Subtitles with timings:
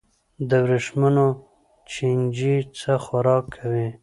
[0.49, 1.27] د وریښمو
[1.91, 3.87] چینجی څه خوراک کوي؟